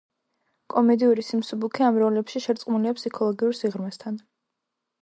[0.73, 4.21] კომედიური სიმსუბუქე ამ როლებში შერწყმულია ფსიქოლოგიურ სიღრმესთან.